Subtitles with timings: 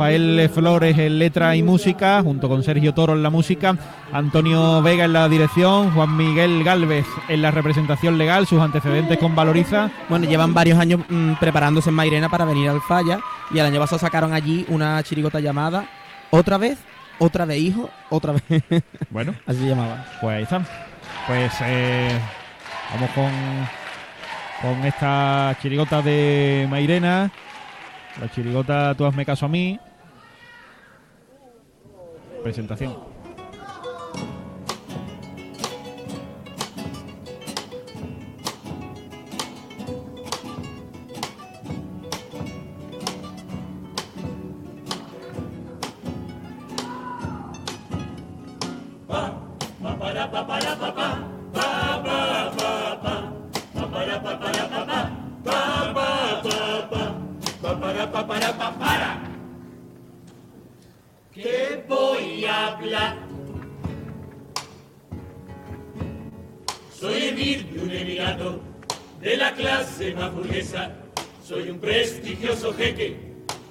[0.00, 3.76] Rafael Flores en letra y música, junto con Sergio Toro en la música,
[4.10, 9.36] Antonio Vega en la dirección, Juan Miguel Galvez en la representación legal, sus antecedentes con
[9.36, 9.90] Valoriza.
[10.08, 13.78] Bueno, llevan varios años mm, preparándose en Mairena para venir al Falla y el año
[13.78, 15.84] pasado sacaron allí una chirigota llamada
[16.30, 16.78] Otra vez,
[17.18, 18.42] otra vez hijo, otra vez.
[19.10, 20.06] Bueno, Así se llamaba.
[20.22, 20.66] pues ahí están.
[21.26, 22.18] Pues eh,
[22.94, 23.30] vamos con,
[24.62, 27.30] con esta chirigota de Mairena.
[28.18, 29.78] La chirigota Tú hazme caso a mí
[32.42, 32.96] presentación.
[50.30, 50.89] para, para, para.
[72.80, 73.14] Jeque,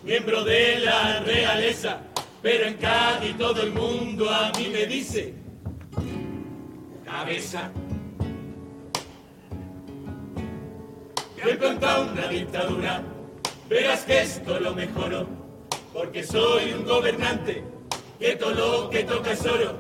[0.03, 2.02] miembro de la realeza.
[2.43, 5.33] Pero en Cádiz todo el mundo a mí me dice
[7.03, 7.71] cabeza.
[11.38, 13.01] Yo he plantado una dictadura,
[13.67, 15.27] verás que esto lo mejoro,
[15.91, 17.63] porque soy un gobernante,
[18.19, 19.75] que todo lo que toca es oro.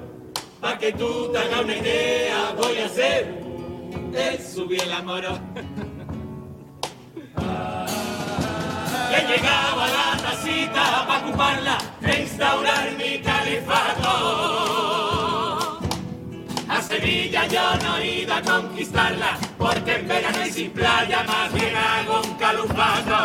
[0.59, 3.27] Pa' que tú te hagas una idea, voy a hacer
[4.13, 5.37] el subir el amoro.
[9.11, 14.09] He llegado a la tacita para ocuparla e instaurar mi califato.
[16.69, 21.51] A Sevilla yo no he ido a conquistarla, porque en verano y sin playa más
[21.53, 23.17] bien hago un calufato.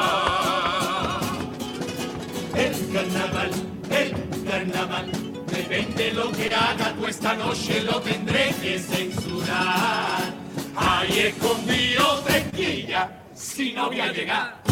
[2.57, 3.51] El carnaval,
[3.91, 4.11] el
[4.49, 5.13] carnaval,
[5.47, 10.33] depende lo que haga tú esta noche lo tendré que censurar.
[10.77, 14.64] Ahí escondido tequilla, si no voy a llegar.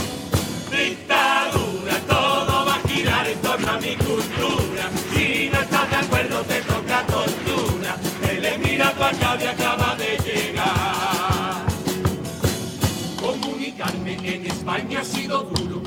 [0.72, 4.84] Dictadura, todo va a girar en torno a mi cultura.
[5.12, 7.96] Si no estás de acuerdo te toca tortura.
[8.30, 9.04] El emirato
[9.38, 11.66] de acaba de llegar.
[13.20, 15.82] Comunicarme en España ha sido duro,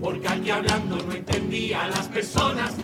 [0.00, 2.74] porque aquí hablando no entendía a las personas.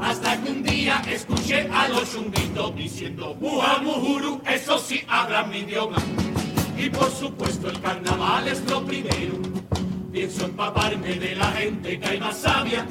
[0.00, 5.98] Hasta que un día escuché a los chunguitos diciendo Muhamujuru, eso sí hablan mi idioma.
[6.78, 9.49] Y por supuesto el carnaval es lo primero.
[10.30, 12.86] Pienso empaparme de la gente que hay más sabia.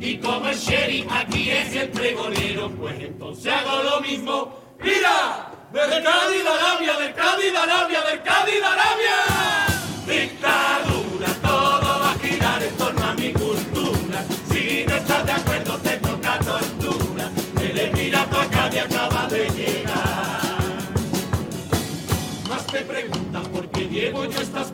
[0.00, 4.54] Y como el sheriff aquí es el pregonero, pues entonces hago lo mismo.
[4.82, 5.52] ¡Mira!
[5.74, 6.96] ¡Del Cádiz a Arabia!
[6.96, 8.00] ¡Del Cádiz a Arabia!
[8.00, 9.16] ¡Del Cádiz a Arabia!
[10.06, 14.24] Dictadura, todo va a girar en torno a mi cultura.
[14.50, 17.30] Si no estás de acuerdo, te toca tortura.
[17.60, 20.40] El Emirato acá de acaba de llegar.
[22.48, 24.72] Más te preguntan por qué llevo yo estas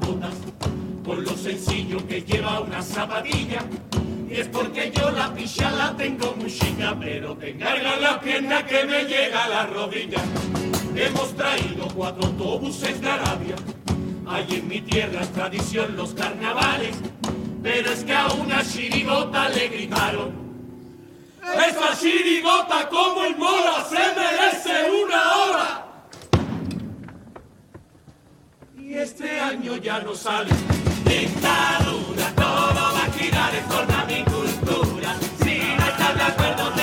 [1.46, 3.62] sencillo que lleva una zapatilla.
[4.28, 8.66] Y es porque yo la picha la tengo muy chica, pero te encargan la pierna
[8.66, 10.18] que me llega a la rodilla.
[10.96, 13.54] Hemos traído cuatro autobuses de Arabia.
[14.26, 16.96] Hay en mi tierra es tradición los carnavales,
[17.62, 20.32] pero es que a una chirigota le gritaron.
[21.68, 25.86] Esa chirigota como el mola se merece una hora.
[28.76, 30.50] Y este año ya no sale.
[31.06, 35.16] Dictadura, todo va a girar en torno a mi cultura.
[35.42, 36.75] Si no de acuerdo,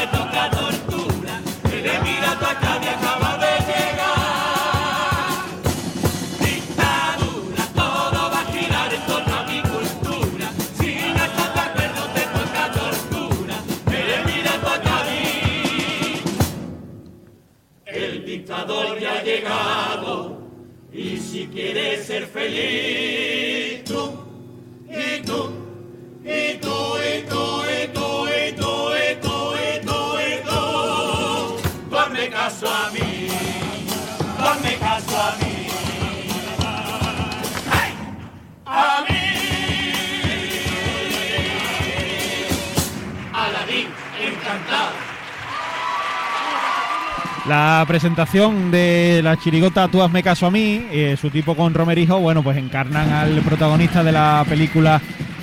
[47.94, 52.42] presentación de la chirigota Tú hazme caso a mí, eh, su tipo con Romerijo, bueno,
[52.42, 55.00] pues encarnan al protagonista de la película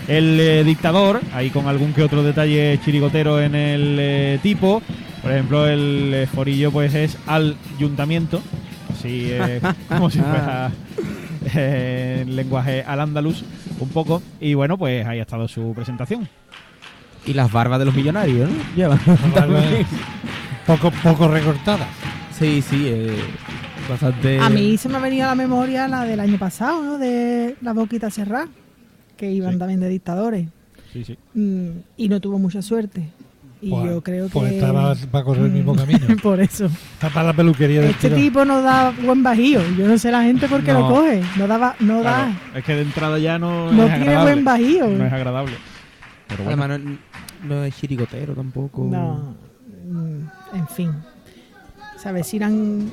[0.09, 4.83] El eh, Dictador, ahí con algún que otro detalle chirigotero en el eh, tipo.
[5.23, 8.43] Por ejemplo, el eh, forillo pues es al ayuntamiento,
[8.93, 10.73] así eh, como si fuera
[11.55, 13.45] eh, en lenguaje al andaluz
[13.79, 14.25] un poco.
[14.41, 16.29] Y bueno, pues ahí ha estado su presentación.
[17.27, 18.57] Y las barbas de los millonarios, ¿no?
[18.75, 18.99] Llevan.
[20.67, 21.87] poco, poco recortadas.
[22.41, 23.17] Sí, sí, eh,
[23.89, 24.41] bastante.
[24.41, 26.99] A mí se me ha venido a la memoria la del año pasado, ¿no?
[26.99, 28.49] De la boquita cerrada,
[29.17, 29.59] que iban Sí.
[29.59, 30.49] también de dictadores.
[30.93, 31.17] Sí, sí.
[31.35, 33.09] Mm, y no tuvo mucha suerte.
[33.63, 34.59] Y Pues- yo creo pues que.
[34.59, 36.01] estaba para correr el mismo camino.
[36.23, 36.65] Por eso.
[36.65, 39.61] Está para la peluquería de Este tipo no da buen bajío.
[39.77, 40.81] Yo no sé la gente por qué No.
[40.89, 41.23] lo coge.
[41.37, 42.59] No, daba, no Claro, da.
[42.59, 44.33] es que de entrada ya no, No es tiene agradable.
[44.33, 44.87] buen bajío.
[44.89, 45.53] No es agradable.
[46.27, 46.63] Pero bueno.
[46.65, 46.81] Además,
[47.45, 48.89] no, no es chirigotero tampoco.
[48.91, 49.35] No.
[49.87, 50.93] Mm, En fin.
[52.01, 52.91] Se avecinan.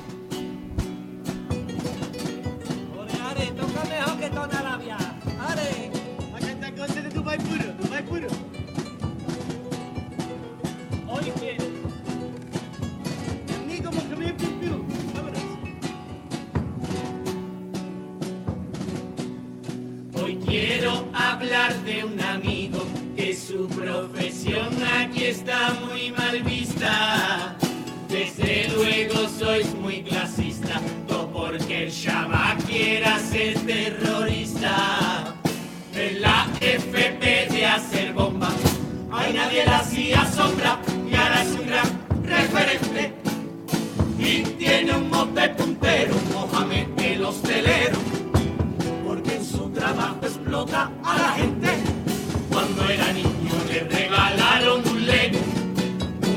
[33.38, 35.34] Terrorista.
[35.94, 38.50] En la FP de hacer bomba,
[39.12, 41.88] hay nadie la hacía sombra y ahora es un gran
[42.24, 43.12] referente.
[44.18, 47.98] Y tiene un mote puntero, Mohamed el hostelero
[49.06, 51.68] porque en su trabajo explota a la gente.
[52.50, 55.38] Cuando era niño le regalaron un Lego,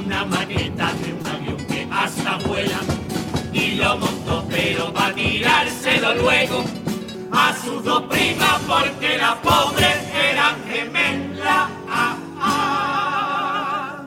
[0.05, 2.79] una maqueta de un avión que hasta vuela,
[3.51, 6.80] y lo montó pero va a tirárselo luego
[7.41, 9.87] a sus dos primas porque la pobre
[10.29, 11.69] eran gemelas.
[11.89, 14.03] Ah, ah.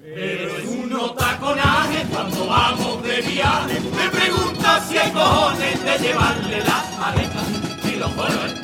[0.00, 6.58] Pero en unos taconajes cuando vamos de viaje me pregunta si hay cojones de llevarle
[6.60, 7.48] las maletas
[7.84, 8.54] y los colores.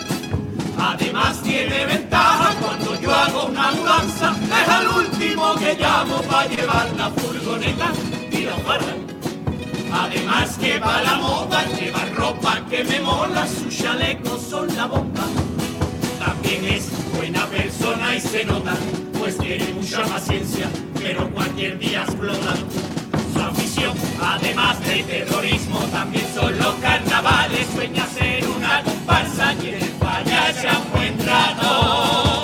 [0.78, 6.90] Además tiene ventaja cuando yo hago una mudanza, es al último que llamo para llevar
[6.96, 7.92] la furgoneta
[8.30, 9.03] y los colores.
[9.94, 15.24] Además que va la moda, lleva ropa que me mola, sus chalecos son la bomba
[16.24, 18.74] también es buena persona y se nota,
[19.18, 20.68] pues tiene mucha paciencia,
[20.98, 22.54] pero cualquier día explota.
[23.32, 29.74] Su afición, además de terrorismo, también son los carnavales, sueña ser una comparsa y en
[29.74, 32.42] el ya un buen rato.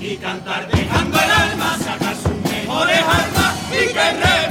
[0.00, 4.41] Y cantar dejando el alma, sacar sus mejores armas y que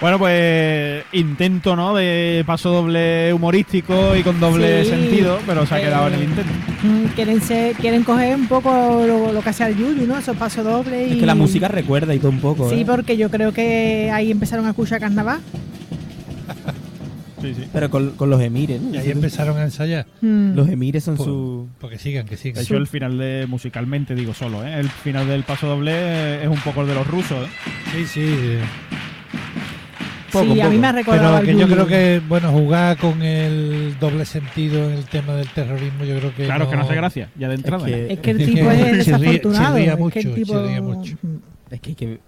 [0.00, 1.94] Bueno, pues intento, ¿no?
[1.94, 6.14] De paso doble humorístico y con doble Sí, sentido, pero se ha eh, quedado en
[6.14, 6.52] el intento.
[6.82, 8.70] mm, quieren, ser, quieren coger un poco
[9.06, 10.18] lo, lo que hace el Yuyu, ¿no?
[10.18, 11.12] Esos pasos dobles.
[11.12, 12.68] Es que la música recuerda y todo un poco.
[12.68, 12.84] Sí, ¿eh?
[12.86, 15.40] porque yo creo que ahí empezaron a escuchar carnaval.
[17.40, 17.64] Sí, sí.
[17.72, 18.94] Pero con, con los emires, ¿no?
[18.94, 20.06] Y ahí empezaron a ensayar.
[20.22, 20.54] Mm.
[20.54, 21.68] Los emires son Pues, su.
[21.78, 22.62] Porque sigan, que De sigan.
[22.64, 24.78] hecho, el final de musicalmente, digo solo, ¿eh?
[24.80, 27.50] El final del paso doble es un poco el de los rusos, ¿eh?
[27.92, 28.26] Sí, sí.
[28.26, 28.56] sí.
[30.34, 33.22] Poco, sí, a mí me ha recordado Pero que yo creo que, bueno, jugar con
[33.22, 36.44] el doble sentido en el tema del terrorismo, yo creo que.
[36.44, 37.86] Claro que no hace gracia, ya de entrada.
[37.86, 39.76] que- Es que el Es tipo es desafortunado.
[39.76, 40.54] chirría es mucho, que el tipo...
[40.82, 41.16] mucho.
[41.70, 42.20] Es que hay que.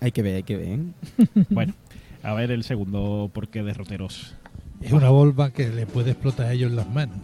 [0.00, 0.68] Hay que ver, hay que ver.
[0.68, 0.78] ¿eh?
[1.50, 1.74] Bueno,
[2.22, 4.34] a ver el segundo porqué derroteros.
[4.80, 7.16] Es una bomba que le puede explotar a ellos en las manos.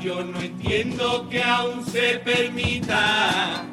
[0.00, 3.64] Yo no entiendo que aún se permita.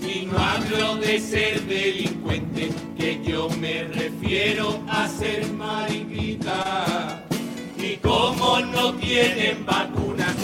[0.00, 7.24] Y no hablo de ser delincuente, que yo me refiero a ser mariquita.
[7.78, 10.36] Y como no tienen vacunas,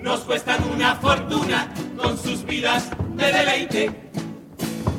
[0.00, 3.90] nos cuestan una fortuna con sus vidas de deleite.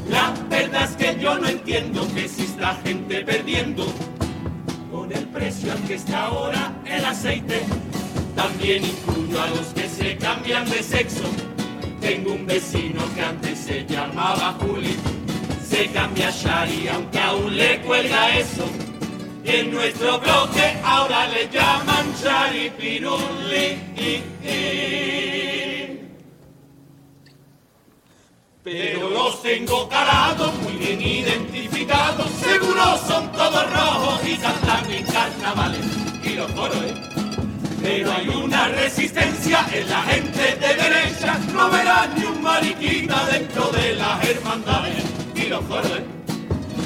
[0.10, 3.86] La verdad es que yo no entiendo que exista gente perdiendo
[4.92, 7.62] con el precio al que está ahora el aceite.
[8.42, 11.30] También incluyo a los que se cambian de sexo.
[12.00, 14.98] Tengo un vecino que antes se llamaba Juli,
[15.64, 18.66] se cambia Shari aunque aún le cuelga eso.
[19.46, 23.78] Y en nuestro bloque ahora le llaman Shari Piruli.
[28.64, 35.86] Pero los tengo calados, muy bien identificados, seguro son todos rojos y cantan en carnavales.
[36.24, 37.11] Y los coros, ¿eh?
[37.82, 43.70] Pero hay una resistencia en la gente de derecha, no verás ni un mariquita dentro
[43.70, 45.04] de las hermandades.
[45.36, 46.06] Y los coros, ¿eh?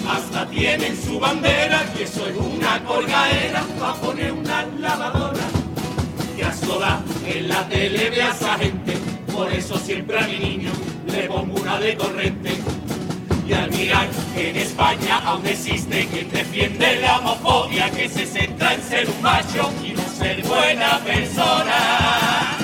[0.07, 5.43] hasta tienen su bandera y eso es una colgaera para poner una lavadora.
[6.35, 8.93] Que asco da en la tele ve a esa gente,
[9.33, 10.71] por eso siempre a mi niño
[11.07, 12.51] le pongo una de corriente.
[13.47, 18.73] Y al mirar que en España aún existe quien defiende la homofobia que se centra
[18.73, 22.57] en ser un macho y no ser buena persona.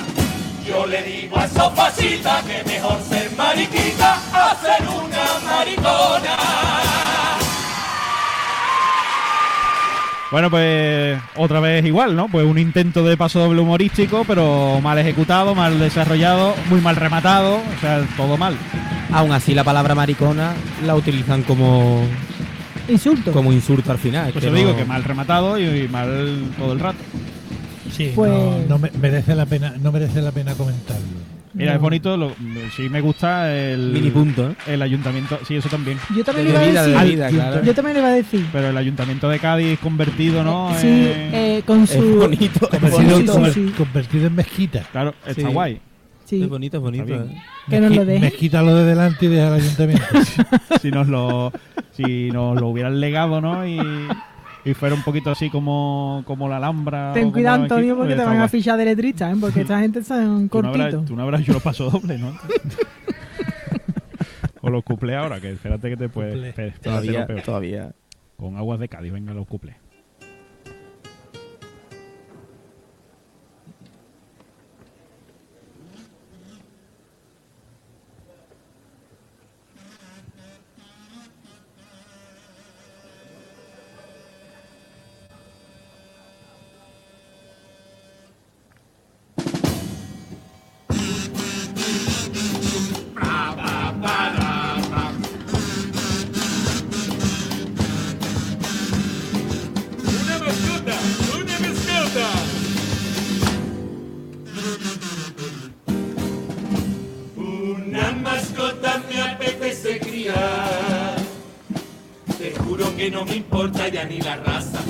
[0.66, 6.36] Yo le digo a esos fascistas que mejor ser mariquita a ser una maricona.
[10.30, 12.26] Bueno, pues otra vez igual, ¿no?
[12.28, 17.56] Pues un intento de paso doble humorístico, pero mal ejecutado, mal desarrollado, muy mal rematado,
[17.56, 18.56] o sea, todo mal.
[19.12, 20.54] Aún así, la palabra maricona
[20.86, 22.02] la utilizan como,
[22.88, 23.30] Insulto.
[23.30, 24.32] como insulto al final.
[24.32, 26.98] Pues os digo no- que mal rematado y, y mal todo el rato.
[27.92, 31.06] Sí, Pues- no, no me- merece la pena, no merece la pena comentarlo.
[31.54, 31.76] Mira, No.
[31.76, 32.32] es bonito, lo,
[32.74, 33.92] sí me gusta el...
[33.92, 34.54] Mini punto, ¿eh?
[34.68, 35.98] El ayuntamiento, sí, eso también.
[36.16, 37.10] Yo también le iba a de decir.
[37.10, 37.62] vida, claro.
[37.62, 38.46] Yo también le iba a decir.
[38.50, 40.70] Pero el ayuntamiento de Cádiz convertido, ¿no?
[40.80, 42.16] Sí, Eh, eh, con Es su.
[42.16, 43.32] bonito, es Convertido, sí, bonito.
[43.34, 43.74] sí, conver- sí.
[43.76, 44.82] convertido en mezquita.
[44.92, 45.46] Claro, está Sí.
[45.52, 45.80] guay.
[46.24, 46.42] Sí.
[46.42, 47.14] Es bonito, es bonito.
[47.14, 47.42] ¿eh?
[47.68, 48.20] Que nos lo Mezqui- deje.
[48.20, 50.04] Mezquita lo de delante y deja el ayuntamiento.
[50.80, 51.52] si nos lo
[51.94, 53.66] si nos lo hubieran legado, ¿no?
[53.68, 53.76] Y,
[54.64, 57.12] y fuera un poquito así como, como la Alhambra.
[57.12, 59.34] Ten cuidado, Antonio, porque te está van a fichar de letrista, ¿eh?
[59.40, 61.04] Porque esta gente no habrás- cortitos.
[61.04, 62.32] Tú no habrás yo lo paso doble, ¿no?
[64.60, 66.54] o los cuplés ahora, que espérate que te puedes.
[66.80, 67.92] Todavía, todavía.
[68.36, 69.76] Con aguas de Cádiz, venga los cuplés.
[113.52, 114.80] Importa ya ni la raza.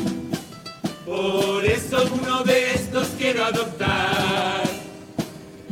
[1.04, 4.62] Por eso uno de estos quiero adoptar.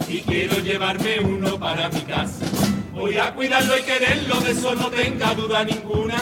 [0.08, 2.44] Y quiero llevarme uno para mi casa.
[2.92, 6.16] Voy a cuidarlo y quererlo, de eso no tenga duda ninguna.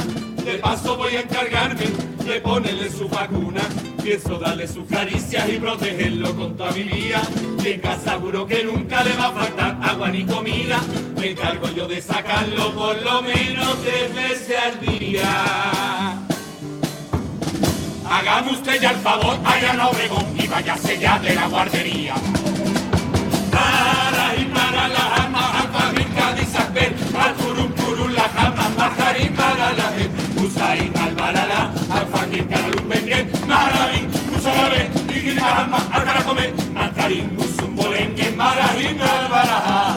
[0.44, 1.86] De paso voy a encargarme
[2.26, 3.62] de ponerle su vacuna.
[4.02, 7.22] Pienso darle sus caricias y protegerlo con toda mi vida.
[7.64, 10.82] Y en casa seguro que nunca le va a faltar agua ni comida.
[11.18, 15.97] Me encargo yo de sacarlo por lo menos tres veces al día.
[18.10, 22.14] Hágame usted ya el favor, vayan a Obregón y váyase ya de la guardería.
[23.52, 29.72] Para y para la jama, al fabrica de Isabel, al curum la jama, majarín para
[29.72, 35.88] la gente, usaín al balala, al fabrica la luz bien, majarín, usalabe, y la jama,
[35.92, 39.96] al caracome, majarín, usum bolengue, majarín al balala.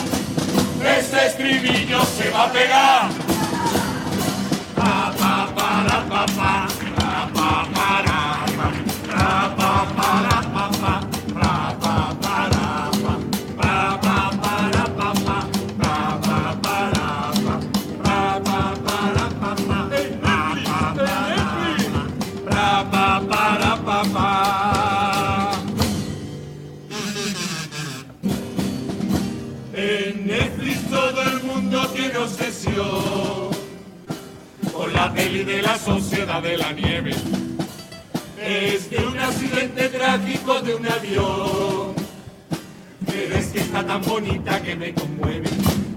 [1.00, 3.30] Este estribillo se va a pegar.
[32.80, 33.51] Obsesión
[34.74, 37.12] con la peli de la sociedad de la nieve.
[38.42, 41.94] Es de un accidente trágico de un avión.
[43.06, 45.50] Pero es que está tan bonita que me conmueve.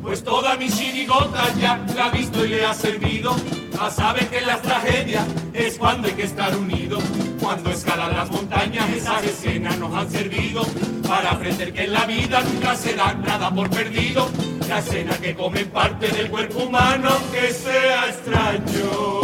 [0.03, 3.35] Pues toda mi chirigota ya la ha visto y le ha servido.
[3.81, 7.03] A saber que las tragedias es cuando hay que estar unidos.
[7.41, 10.63] Cuando escalan las montañas, esas escenas nos han servido
[11.07, 14.29] para aprender que en la vida nunca se da nada por perdido.
[14.69, 19.21] La escena que come parte del cuerpo humano, que sea extraño.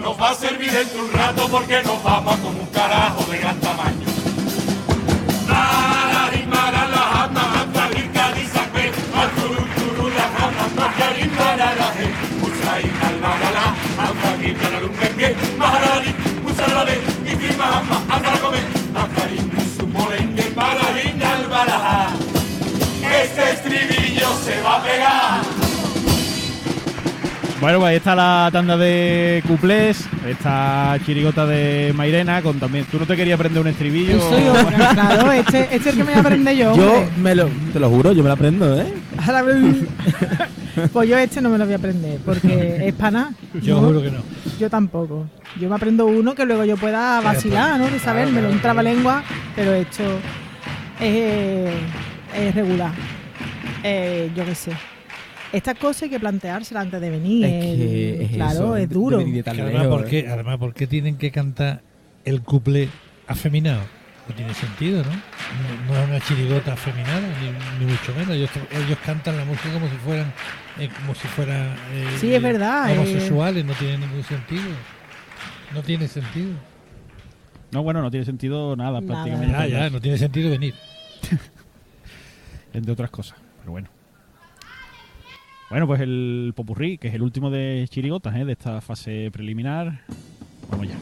[0.00, 3.38] Nos va a servir dentro de un rato porque nos vamos con un carajo de
[3.38, 4.06] gran tamaño.
[5.46, 7.04] Para y para la
[24.42, 25.64] se va a pegar.
[27.60, 32.84] Bueno, pues ahí está la tanda de cuplés, esta chirigota de Mairena, con también...
[32.84, 34.18] ¿Tú no te querías aprender un estribillo?
[34.18, 34.52] Eso yo,
[34.92, 36.76] claro, este, este es el que me voy a aprender yo.
[36.76, 37.08] Yo hombre.
[37.16, 38.92] me lo, te lo juro, yo me lo aprendo, ¿eh?
[40.92, 43.32] Pues yo este no me lo voy a aprender, porque es pana.
[43.62, 44.18] Yo juro que no.
[44.58, 45.26] Yo tampoco.
[45.58, 47.88] Yo me aprendo uno que luego yo pueda vacilar, ¿no?
[47.88, 49.22] De sabérmelo, un trabalengua,
[49.54, 50.02] pero esto
[51.00, 51.70] es,
[52.36, 52.92] es regular.
[53.84, 54.72] Eh, yo qué sé.
[55.52, 57.44] Estas cosas hay que planteárselas antes de venir.
[57.44, 57.72] Es que
[58.14, 59.18] el- es claro, eso, es duro.
[59.18, 61.82] de de Que además, lejos, ¿por qué, además, ¿por qué tienen que cantar
[62.24, 62.88] el couple
[63.28, 63.82] afeminado?
[64.28, 65.10] No tiene sentido, ¿no?
[65.10, 68.30] No, no es una chirigota afeminada, ni, ni mucho menos.
[68.30, 70.32] Ellos, ellos cantan la música como si fueran
[70.78, 72.98] eh, como si fueran eh, Sí, es verdad, eh.
[72.98, 74.62] homosexuales, no tiene ningún sentido.
[75.74, 76.52] No tiene sentido.
[77.70, 79.06] No, bueno, no tiene sentido nada, Nada.
[79.24, 79.52] prácticamente.
[79.52, 80.74] Ya, ya, no tiene sentido venir.
[82.72, 83.88] Entre otras cosas, pero bueno.
[85.70, 88.44] Bueno, pues el popurrí, que es el último de chirigotas, ¿eh?
[88.44, 90.02] de esta fase preliminar.
[90.70, 90.96] Vamos ya.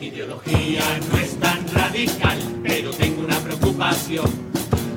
[0.00, 4.39] Mi ideología no es tan radical, pero tengo una preocupación.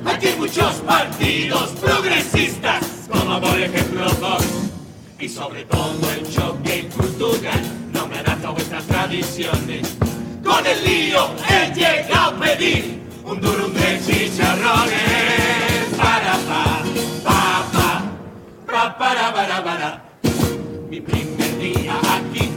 [0.06, 4.46] Aquí hay muchos partidos progresistas, como por ejemplo Vox.
[5.18, 9.96] Y sobre todo el choque cultural no me adapta a vuestras tradiciones.
[10.44, 14.94] Con el lío he llegado a pedir un durum de chicharrones.
[15.96, 16.82] Para pa,
[17.24, 18.04] pa, pa,
[18.66, 20.04] pa, para, para, para.
[20.90, 22.50] Mi primer día aquí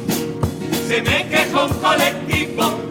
[0.88, 2.87] se me quejó un colectivo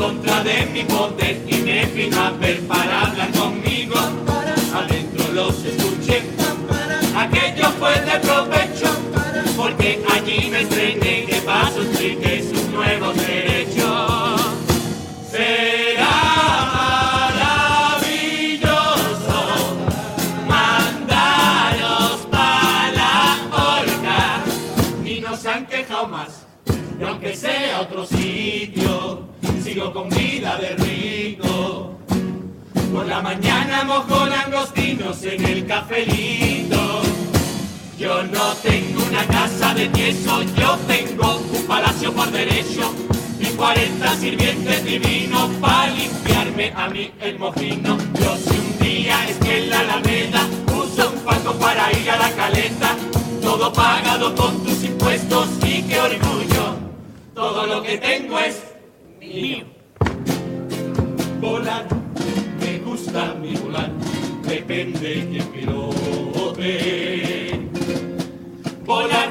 [0.00, 3.96] contra de mi poder y me vino a ver para hablar conmigo.
[4.74, 6.22] Adentro los escuché,
[7.14, 8.90] aquello fue de provecho,
[9.56, 14.40] porque allí me estrené que paso expliqué sus nuevos derechos.
[15.30, 16.30] Será
[26.08, 26.46] más.
[26.98, 28.79] Y aunque sea otro sitio,
[29.88, 31.98] con vida de rico.
[32.92, 37.00] Por la mañana mojo langostinos en el cafelito.
[37.98, 42.92] Yo no tengo una casa de tieso, yo tengo un palacio por derecho
[43.38, 47.96] y 40 sirvientes divinos para limpiarme a mí el mojino.
[48.20, 52.16] Yo si un día es que en la Alameda uso un paco para ir a
[52.16, 52.96] la caleta,
[53.40, 56.76] todo pagado con tus impuestos y qué orgullo,
[57.34, 58.69] todo lo que tengo es
[59.32, 59.64] mío.
[61.40, 61.86] Volar,
[62.60, 63.90] me gusta mi volar,
[64.42, 66.70] depende quién pilote.
[68.84, 69.30] Volar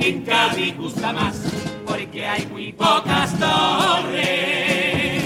[0.00, 1.42] en Cádiz gusta más,
[1.86, 5.22] porque hay muy pocas torres.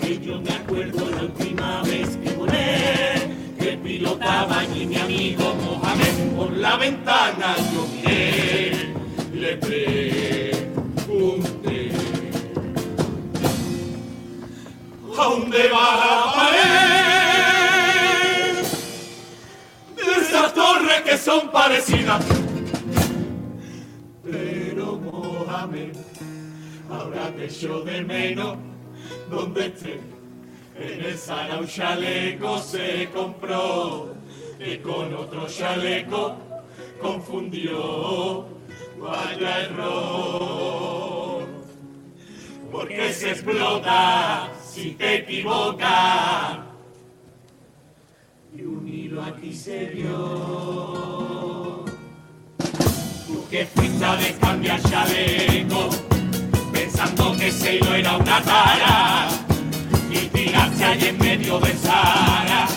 [0.00, 3.14] Que yo me acuerdo la última vez que volé,
[3.58, 6.36] que pilotaba allí mi amigo Mohamed.
[6.36, 8.75] Por la ventana yo miré,
[15.28, 16.66] dónde va la pared?
[19.96, 22.24] De esas torres que son parecidas.
[24.24, 25.96] Pero Mohamed,
[26.90, 28.56] ahora te echo de menos
[29.30, 30.00] donde esté.
[30.78, 34.14] En el Sara un chaleco se compró
[34.60, 36.36] y con otro chaleco
[37.00, 38.46] confundió.
[38.98, 41.46] Vaya error
[42.72, 46.58] porque se explota si te equivocas.
[48.54, 51.84] Y un hilo aquí se vio.
[53.26, 55.88] Tú que fuiste a descambiar chaleco,
[56.72, 59.28] pensando que ese hilo era una tara,
[60.10, 62.68] y tiraste allí en medio de Sara,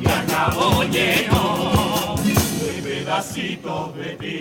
[0.00, 4.40] y acabó lleno de pedacitos de ti.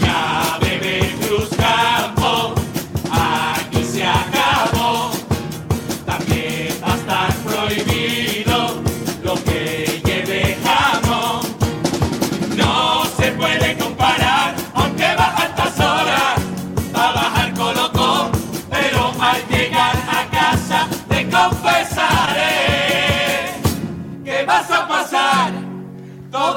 [0.00, 1.50] Ya bebé Cruz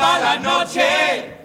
[0.04, 1.38] la noche.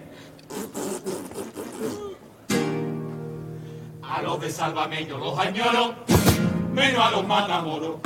[4.03, 5.95] A los de Sálvame yo los añoro,
[6.73, 7.97] menos a los matamoros.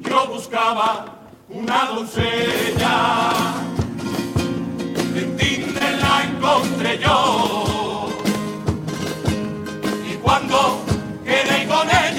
[0.00, 1.06] Yo buscaba
[1.48, 3.32] una doncella,
[5.16, 8.08] en Tinder la encontré, yo.
[10.10, 10.84] Y cuando
[11.24, 12.11] quedé con ella,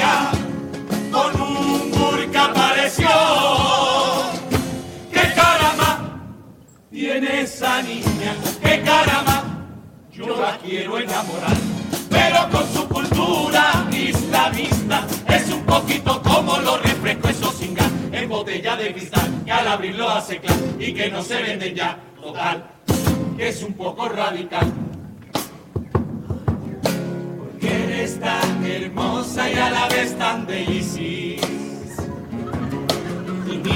[7.04, 8.34] tiene esa niña!
[8.63, 9.44] ¡Qué caramba!
[10.13, 11.58] Yo la quiero enamorar.
[12.10, 17.76] Pero con su cultura islamista es un poquito como los refrescos esos sin
[18.12, 22.00] en botella de cristal que al abrirlo hace claro y que no se venden ya.
[22.22, 22.63] Total,
[23.36, 24.72] que es un poco radical.
[27.38, 31.62] Porque eres tan hermosa y a la vez tan deliciosa.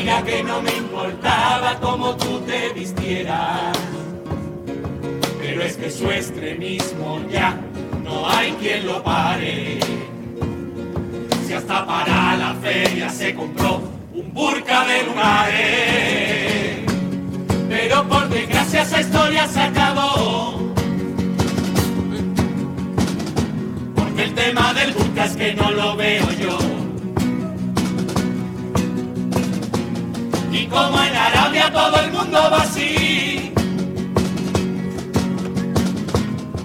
[0.07, 3.77] Que no me importaba cómo tú te vistieras.
[5.39, 7.57] Pero es que su extremismo ya
[8.03, 9.79] no hay quien lo pare.
[11.45, 13.81] Si hasta para la feria se compró
[14.13, 16.77] un burka de lunares.
[17.69, 20.73] Pero por desgracia esa historia se acabó.
[23.95, 26.76] Porque el tema del burka es que no lo veo yo.
[30.69, 33.51] Como en Arabia todo el mundo va así.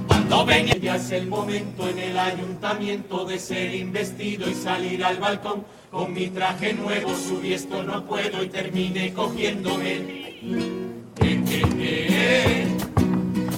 [0.07, 5.19] Cuando venga ya es el momento en el ayuntamiento de ser investido y salir al
[5.19, 5.65] balcón.
[5.91, 10.23] Con mi traje nuevo subí esto no puedo y terminé cogiéndome.
[11.85, 12.67] Eh.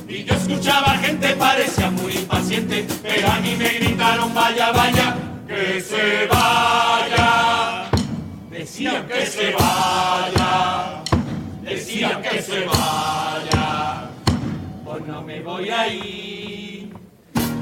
[0.09, 5.81] Y yo escuchaba gente parecía muy impaciente, pero a mí me gritaron vaya, vaya, que
[5.81, 7.91] se vaya.
[8.51, 10.34] Decían que se vaya,
[12.23, 14.11] que se vaya.
[14.85, 16.93] Pues no me voy a ir.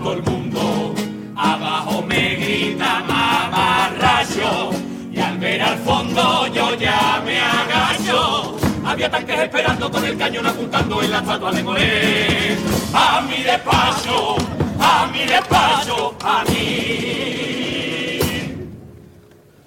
[0.03, 0.95] Todo el mundo
[1.37, 4.71] abajo me grita mamarracho.
[5.13, 8.57] Y al ver al fondo yo ya me agacho.
[8.85, 12.57] Había tanques esperando con el cañón apuntando en la estatua de Moré.
[12.95, 14.37] A mi despacho,
[14.81, 18.19] a mi despacho, a mí.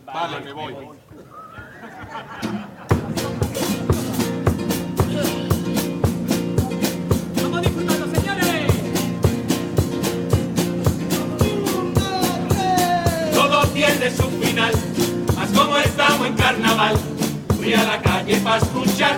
[0.05, 0.94] Vale, me voy.
[13.75, 14.71] Tiene su final,
[15.35, 16.95] más como estamos en carnaval,
[17.57, 19.17] fui a la calle para escuchar,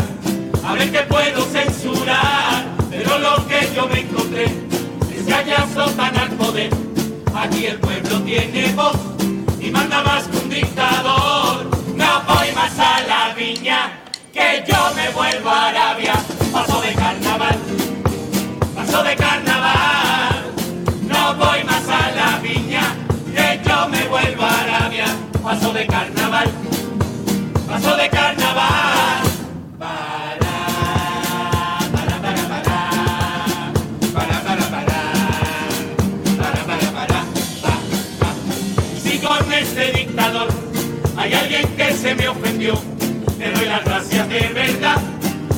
[0.65, 5.63] a ver qué puedo censurar, pero lo que yo me encontré es que allá
[5.95, 6.71] tan al poder,
[7.35, 8.97] aquí el pueblo tiene voz
[9.59, 13.91] y manda más que un dictador, no voy más a la viña,
[14.33, 16.15] que yo me vuelvo a Arabia,
[16.51, 17.57] paso de carnaval,
[18.75, 20.51] paso de carnaval.
[21.03, 21.76] No voy más
[23.89, 25.05] me vuelvo a Arabia,
[25.43, 26.49] paso de carnaval,
[27.67, 28.87] paso de carnaval.
[39.59, 40.47] este dictador
[41.15, 42.73] hay alguien que se me ofendió.
[43.37, 44.97] Te doy las gracias de verdad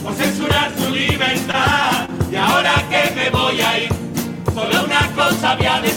[0.04, 2.08] por censurar su libertad.
[2.32, 3.90] Y ahora que me voy a ir,
[4.54, 5.89] solo una cosa había de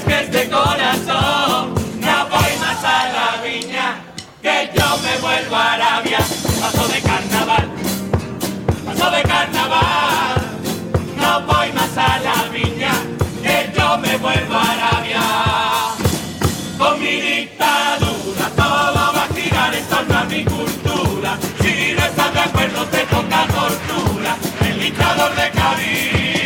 [0.00, 1.74] sabes que es corazón.
[2.00, 4.00] No voy más a la viña,
[4.40, 6.18] que yo me vuelvo a Arabia.
[6.60, 7.68] Paso de carnaval,
[8.86, 10.42] paso de carnaval.
[11.16, 12.92] No voy más a la viña,
[13.42, 15.22] que yo me vuelvo a Arabia.
[16.78, 21.38] Con mi dictadura todo va a girar en torno a mi cultura.
[21.60, 24.36] Si no estás de acuerdo te toca tortura.
[24.60, 26.41] El dictador de Cádiz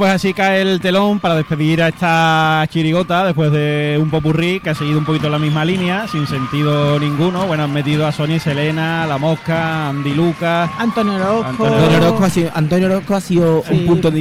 [0.00, 4.70] pues así cae el telón para despedir a esta chirigota después de un popurrí que
[4.70, 7.46] ha seguido un poquito la misma línea, sin sentido ninguno.
[7.46, 10.70] Bueno, han metido a Sonia y Selena, La Mosca, Andy Lucas.
[10.78, 11.66] Antonio Orozco.
[11.66, 13.74] Antonio Orozco ha sido, Antonio Orozco ha sido Sí.
[13.74, 14.16] un punto de